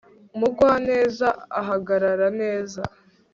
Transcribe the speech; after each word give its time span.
Umugwaneza 0.35 1.27
ahagarara 1.59 2.27
neza 2.41 2.81